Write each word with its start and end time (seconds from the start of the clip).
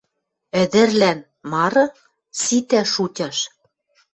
Ӹдӹрлӓн— 0.61 1.19
мары? 1.51 1.85
Ситӓ 2.41 2.81
шутяш! 2.93 3.37